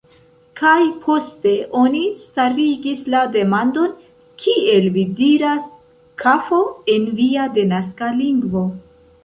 [0.59, 1.51] Kaj poste
[1.81, 3.93] oni starigis la demandon,
[4.45, 5.71] kiel vi diras
[6.25, 6.63] "kafo"
[6.97, 8.69] en via denaska lingvo.